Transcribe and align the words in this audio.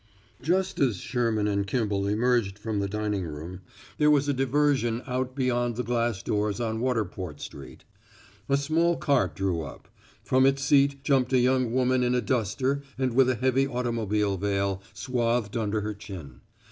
Just 0.41 0.79
as 0.79 0.97
Sherman 0.97 1.47
and 1.47 1.67
Kimball 1.67 2.07
emerged 2.07 2.57
from 2.57 2.79
the 2.79 2.87
dining 2.89 3.23
room, 3.23 3.61
there 3.99 4.09
was 4.09 4.27
a 4.27 4.33
diversion 4.33 5.03
out 5.05 5.35
beyond 5.35 5.75
the 5.75 5.83
glass 5.83 6.23
doors 6.23 6.59
on 6.59 6.79
Waterport 6.81 7.39
Street. 7.39 7.83
A 8.49 8.57
small 8.57 8.97
cart 8.97 9.35
drew 9.35 9.61
up; 9.61 9.89
from 10.23 10.47
its 10.47 10.63
seat 10.63 11.03
jumped 11.03 11.33
a 11.33 11.37
young 11.39 11.71
woman 11.71 12.01
in 12.01 12.15
a 12.15 12.19
duster 12.21 12.81
and 12.97 13.13
with 13.13 13.29
a 13.29 13.35
heavy 13.35 13.67
automobile 13.67 14.37
veil 14.37 14.81
swathed 14.91 15.55
under 15.55 15.81
her 15.81 15.93
chin. 15.93 16.41